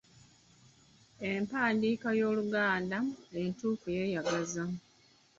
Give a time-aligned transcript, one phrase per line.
[1.31, 2.97] Empandiika y’Oluganda
[3.41, 4.63] entuufu yeeyagaza.